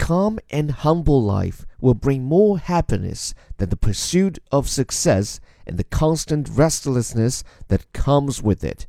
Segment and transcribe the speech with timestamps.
[0.00, 5.84] calm and humble life will bring more happiness than the pursuit of success and the
[5.84, 8.86] constant restlessness that comes with it.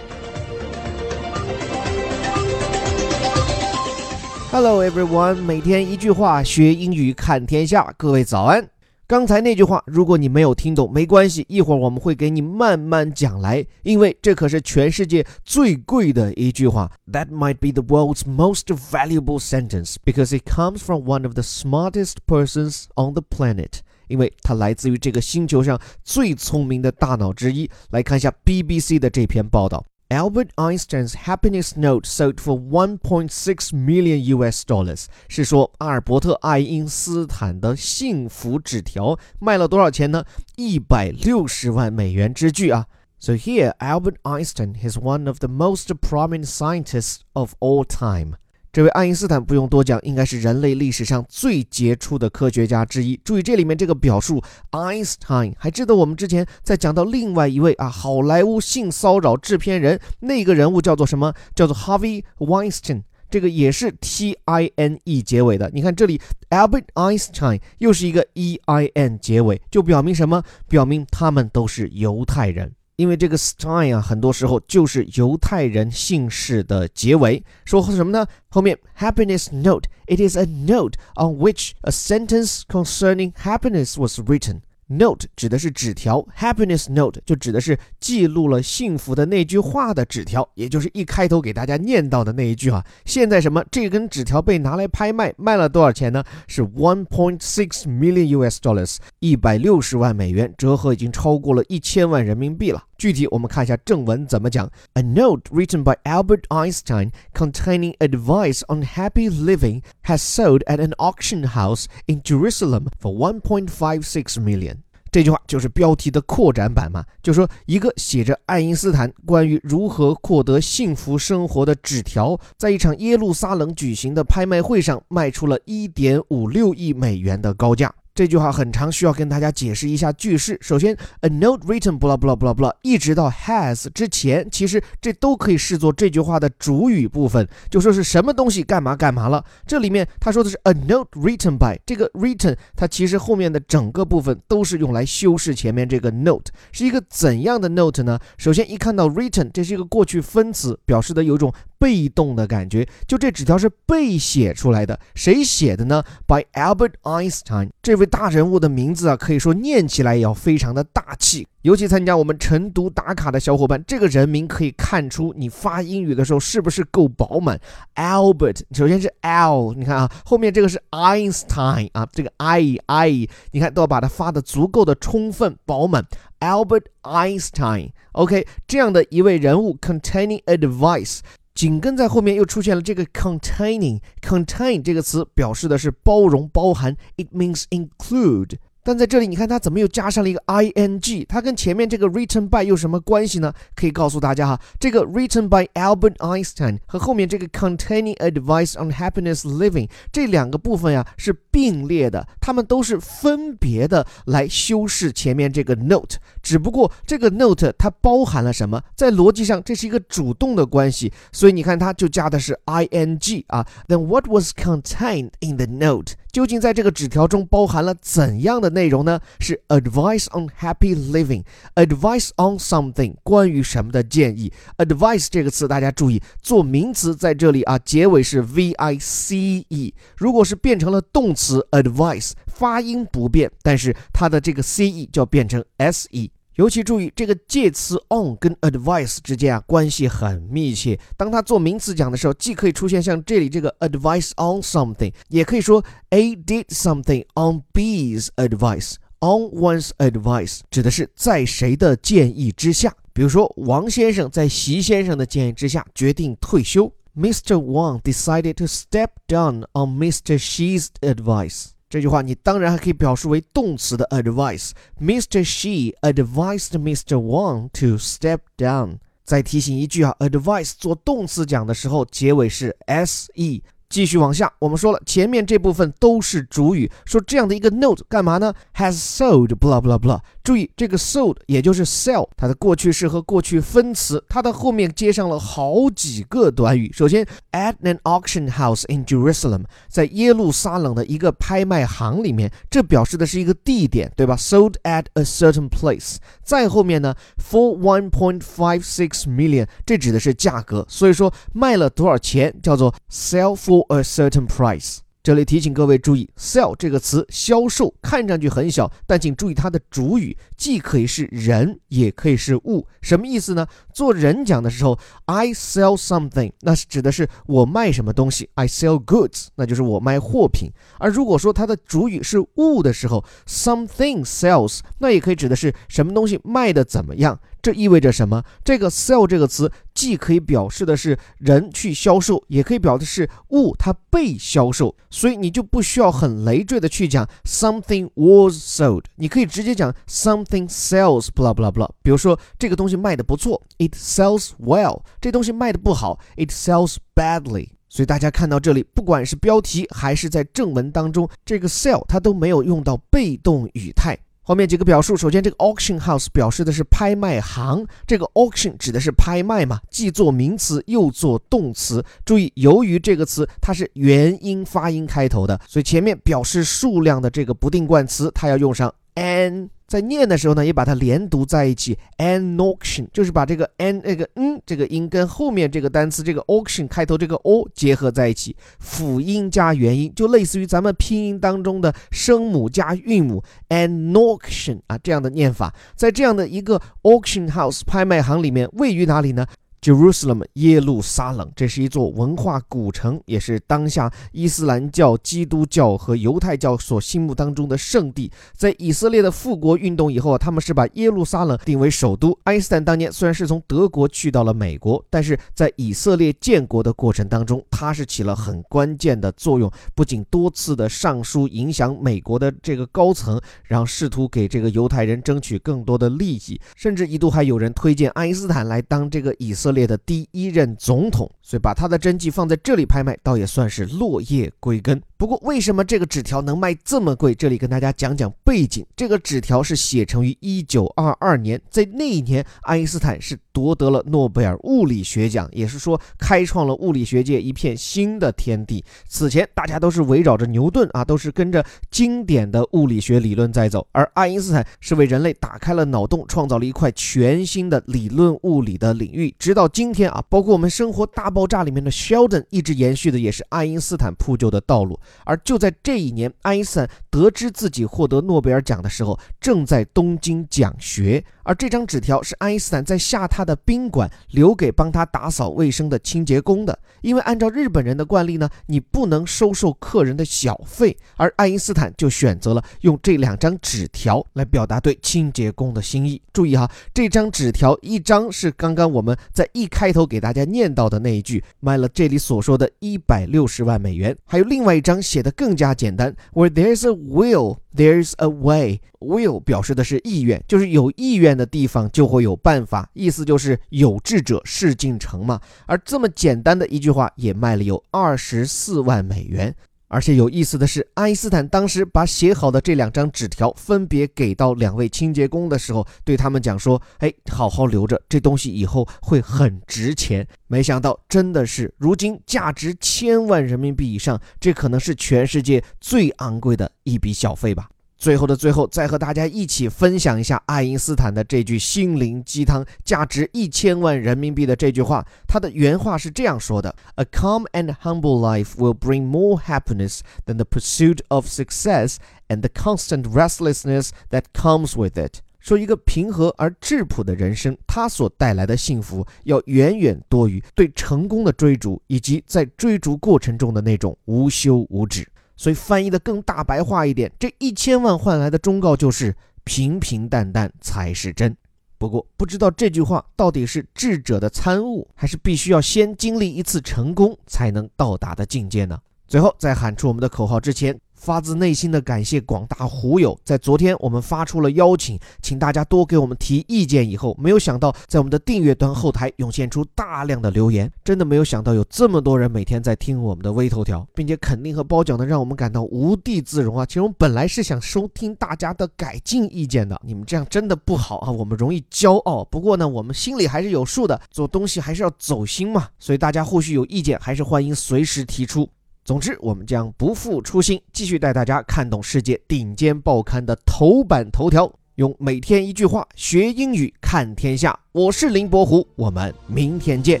[4.49, 7.93] Hello everyone，每天一句话，学英语看天下。
[7.97, 8.69] 各位早安。
[9.12, 16.90] 刚才那句话，如果你没有听懂，没关系，一会儿我们会给你慢慢讲来，因为这可是全世界最贵的一句话。
[17.12, 22.14] That might be the world's most valuable sentence because it comes from one of the smartest
[22.26, 23.80] persons on the planet。
[24.08, 27.70] 因为它来自于这个星球上最聪明的大脑之一。
[27.90, 29.84] 来看一下 BBC 的这篇报道。
[30.11, 40.23] Albert Einstein's happiness note sold for 1.6 million US dollars，是说阿尔伯特·爱因斯坦的幸福纸条卖了多少钱呢？
[40.55, 42.85] 一百六十万美元之巨啊！
[43.19, 48.35] So here, Albert Einstein is one of the most prominent scientists of all time.
[48.72, 53.20] 这位爱因斯坦不用多讲，应该是人类历史上最杰出的科学家之一。
[53.22, 61.34] 注意这里面这个表述，Einstein，还记得我们之前在讲到另外一位啊，好莱坞性骚扰制片人那个人物叫做什么？
[61.54, 65.70] 叫做 Harvey Weinstein，这个也是 T I N E 结尾的。
[65.74, 70.42] 你看这里，Albert Einstein 又是一个 E I N 结尾，就表明什么？
[70.66, 72.72] 表明他们都是犹太人。
[72.96, 77.42] 因为这个 Stein 啊，很多时候就是犹太人姓氏的结尾。
[77.64, 78.26] 说什么呢？
[78.48, 79.84] 后面 happiness note.
[80.06, 84.60] It is a note on which a sentence concerning happiness was written.
[84.92, 92.84] Note 指的是纸条，Happiness Note 就指的是记录了幸福的那句话的纸条，也就是一开头给大家念到的那一句啊。
[93.06, 93.64] 现在什么？
[93.70, 96.22] 这根纸条被拿来拍卖，卖了多少钱呢？
[96.46, 102.82] 是 one point six million US dollars，一百六十万美元，折合已经超过了一千万人民币了。
[102.98, 104.70] 具体我们看一下正文怎么讲。
[104.92, 111.48] A note written by Albert Einstein containing advice on happy living has sold at an auction
[111.48, 114.81] house in Jerusalem for 1.56 million.
[115.12, 127.92] 这句话就是标题的扩展版嘛，就说一个写着爱因斯坦关于如何获得幸福生活的纸条，在一场耶路撒冷举行的拍卖会上卖出了一点五六亿美元的高价。
[128.14, 130.58] 这句话很长，需要跟大家解释一下句式。
[130.60, 139.42] 首先，a note written blah blah blah blah，一直到 has 之前，其实这都可以视作这句话的主语部分，就说是什么东西干嘛干嘛了。
[139.66, 148.18] 这里面他说的是 a note written by，这个 written 它其实后面的整个部分都是用来修饰前面这个 note，是一个怎样的 note 呢？
[148.36, 151.52] 首先一看到 written，这是一个过去分词，表示的有一种。
[151.82, 161.48] 被动的感觉，就这纸条是被写出来的，谁写的呢？By Albert Einstein，这位大人物的名字啊，可以说念起来也要非常的大气。
[161.62, 167.60] 尤其参加我们晨读打卡的小伙伴，这个人名可以看出你发英语的时候是不是够饱满。
[167.96, 176.06] Albert，首先是 L，你看啊，后面这个是 Einstein 啊，这个 I I，你看都要把它发的足够的充分饱满。
[176.38, 181.20] Albert Einstein，OK，这样的一位人物，containing advice。
[181.54, 188.56] 紧跟在后面又出现了这个 containing，contain 这个词表示的是包容、包含，it means include。
[188.84, 191.24] 但在这里，你看它怎么又加上了一个 i n g？
[191.28, 193.54] 它跟前面这个 written by 有什么关系呢？
[193.76, 206.16] 可以告诉大家哈，这个 written by Albert Einstein 和后面这个 containing advice on happiness living 这两个部分呀是并列的，它们都是分别的来修饰前面这个 note。
[206.42, 208.82] 只不过这个 note 它包含了什么？
[208.96, 213.64] 在逻辑上这是一个主动的关系，所以你看它就加的是 i n g 啊。
[213.86, 216.14] Then what was contained in the note？
[216.32, 219.20] 究竟在这个纸条中包含了怎样的内容呢？
[219.38, 229.94] 是 advice on happy living，advice on something，关于什么的建议？advice 这个词大家注意，做名词在这里啊，结尾是 v i c e。
[230.16, 236.30] 如果是变成了动词 advice，发音不变，但是它的这个 c e 就变成 s e。
[236.56, 240.98] 尤其注意这个介词 on 跟 advice 之间啊关系很密切。
[241.16, 248.96] 当它做名词讲的时候，既可以出现像这里这个 advice on something，也可以说 A did something on B's advice。
[249.20, 252.92] On one's advice 指的是在谁的建议之下。
[253.12, 256.92] 比如说，王先生在习先生的建议之下决定退休。
[257.14, 257.56] Mr.
[257.56, 260.38] Wang decided to step down on Mr.
[260.38, 261.72] Xi's advice.
[261.92, 264.70] 这句话你当然还可以表述为动词的 advice。
[264.98, 265.44] Mr.
[265.44, 267.18] She advised Mr.
[267.18, 268.96] Wang to step down。
[269.22, 273.62] 再提醒一句啊，advice 做动词讲的时候，结尾是 s e。
[273.92, 280.18] 继续往下，我们说了前面这部分都是主语，说这样的一个 note 干嘛呢？has sold，blah blah blah。
[280.42, 286.90] 注意这个 sold 也就是 sell，它的过去式和过去分词，它的后面接上了好几个短语。
[286.90, 287.22] 首先
[287.52, 296.16] ，at an auction house in Jerusalem，在耶路撒冷的一个拍卖行里面，这表示的是一个地点，对吧？sold at a certain place。
[296.42, 303.81] 再后面呢，for one point five six million，这指的是价格，所以说卖了多少钱叫做 sell for。
[303.88, 304.98] A certain price。
[305.22, 312.88] 这里提醒各位注意，sell 这个词，销售看上去很小，但请注意它的主语既可以是人，也可以是物。
[313.00, 313.64] 什么意思呢？
[313.92, 320.70] 做人讲的时候，I sell something，那是指的是我卖什么东西；I sell goods，那就是我卖货品。
[320.98, 327.38] 而如果说它的主语是物的时候，something sells，那也可以指的是什么东西卖的怎么样。
[327.60, 328.42] 这意味着什么？
[328.64, 341.88] 这个 sell 这个词既可以表示的是人去销售，也可以表的是物它被销售，所以你就不需要很累赘的去讲 something was sold，你可以直接讲 something sells，blah blah blah。
[342.02, 347.68] 比如说这个东西卖的不错，it sells well；这东西卖的不好，it sells badly。
[347.88, 354.18] 所以大家看到这里，不管是标题还是在正文当中，这个 sell 它都没有用到被动语态。
[354.44, 362.04] 后面几个表述，首先这个 auction house 表示的是拍卖行，这个 auction 指的是拍卖嘛，既做名词又做动词。
[362.24, 369.68] 注意，由于这个词它是元音发音开头的，所以前面表示数量的这个不定冠词，它要用上 an。
[369.88, 389.46] 在念的时候呢，也把它连读在一起，an auction 就是把这个 an 那个嗯这个音跟后面这个单词这个 auction 开头这个 o 结合在一起，辅音加元音，就类似于咱们拼音当中的声母加韵母 an auction 啊这样的念法，在这样的一个 auction house 拍卖行里面，位于哪里呢
[389.82, 398.30] ？Jerusalem 耶路撒冷，这是一座文化古城，也是当下伊斯兰教、基督教和犹太教所心目当中的圣地。
[398.56, 402.38] 在以色列的复国运动以后啊，他们是把耶路撒冷定为首都。
[402.44, 419.71] 爱因斯坦当年虽然是从德国去到了美国，但是在以色列建国的过程当中，他是起了很关键的作用，不仅多次的上书影响美国的这个高层，然后试图给这个犹太人争取更多的利益，甚至一度还有人推荐爱因斯坦来当这个以色。
[419.72, 425.02] 列的第一任总统，所以把他的真迹放在这里拍卖，倒也算是落叶归根。
[425.16, 427.34] 不过，为什么这个纸条能卖这么贵？
[427.34, 428.84] 这里跟大家讲讲背景。
[428.96, 438.84] 这个纸条是写成于一九二二年，在那一年，爱因斯坦是夺得了诺贝尔物理学奖，也是说开创了物理学界一片新的天地。
[439.06, 449.32] 此前，大家都是围绕着牛顿啊，都是跟着经典的物理学理论在走，而爱因斯坦是为人类打开了脑洞，创造了一块全新的理论物理的领域。
[449.38, 454.98] 直到今天啊，包括我们《生活大爆炸》里面的 Sheldon，一直延续的也是爱因斯坦铺就的道路。
[455.24, 461.24] 而就在这一年，爱因斯坦得知自己获得诺贝尔奖的时候，正在东京讲学。
[461.44, 466.78] 而这张纸条是爱因斯坦在下榻的宾馆留给帮他打扫卫生的清洁工的。
[467.00, 476.22] 因为按照日本人的惯例呢，你不能收受客人的小费，而爱因斯坦就选择了用这两张纸条来表达对清洁工的心意。
[476.32, 484.14] 注意哈，这张纸条一张是刚刚我们在一开头给大家念到的那一句，卖了这里所说的一百六十万美元。
[484.26, 488.80] 还有另外一张写的更加简单，Where there's a will, there's a way。
[488.98, 495.40] Will 表示的是意愿，就是有意愿的地方就会有办法，意思就是有志者事竟成嘛。
[495.66, 499.52] 而这么简单的一句话也卖了有二十四万美元。
[499.92, 517.68] 而且有意思的是，爱因斯坦当时把写好的这两张纸条分别给到两位清洁工的时候，对他们讲说：“哎，好好留着，这东西以后会很值钱。”没想到真的是，如今价值千万人民币以上，这可能是全世界最昂贵的一笔小费吧。
[518.02, 525.06] 最后的最后，再和大家一起分享一下爱因斯坦的这句心灵鸡汤，价值一千万人民币的这句话。
[525.28, 532.48] 他的原话是这样说的：“A calm and humble life will bring more happiness than the pursuit of success and the
[532.48, 545.06] constant restlessness that comes with it。”说一个平和而质朴的人生，它所带来的幸福，要远远多于对成功的追逐，以及在追逐过程中的那种无休无止。
[545.36, 551.36] 所以翻译的更大白话一点，这一千万换来的忠告就是平平淡淡才是真。
[551.78, 558.78] 不过不知道这句话到底是智者的参悟，还是必须要先经历一次成功才能到达的境界呢？
[559.08, 560.78] 最后在喊出我们的口号之前。
[561.02, 563.18] 发自内心的感谢广大虎友。
[563.24, 576.64] 在昨天我们发出了邀请，请大家多给我们提意见以后，没有想到在我们的订阅端后台涌现出大量的留言，真的没有想到有这么多人每天在听我们的微头条，并且肯定和褒奖的，让我们感到无地自容啊！
[576.64, 582.24] 其实我们本来是想收听大家的改进意见的，你们这样真的不好啊，我们容易骄傲。
[582.26, 585.66] 不过呢，我们心里还是有数的，做东西还是要走心嘛。
[585.80, 588.48] 所以大家或许有意见，还是欢迎随时提出。
[588.84, 597.56] 总之，我们将不负初心，继续带大家看懂世界顶尖报刊的头版头条，用每天一句话学英语看天下。
[597.70, 600.00] 我是林伯虎，我们明天见。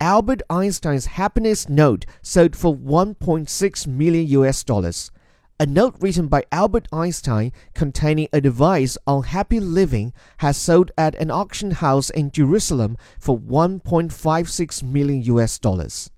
[0.00, 5.06] Albert Einstein's happiness note sold for 1.6 million US dollars.
[5.64, 10.12] A note written by Albert Einstein containing advice on happy living
[10.44, 16.10] has sold at an auction house in Jerusalem for 1.56 million US dollars.